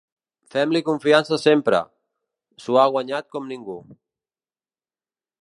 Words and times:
Fem-li 0.53 0.79
confiança 0.87 1.37
sempre, 1.43 1.81
s’ho 2.65 2.81
ha 2.81 2.87
guanyat 2.97 3.29
com 3.37 3.53
ningú. 3.53 3.77